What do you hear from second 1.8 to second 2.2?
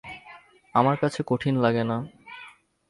না।